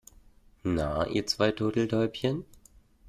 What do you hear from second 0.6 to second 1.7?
Na, ihr zwei